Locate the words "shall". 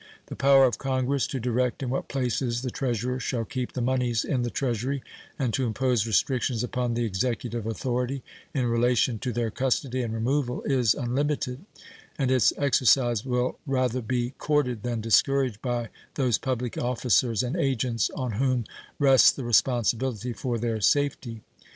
3.19-3.45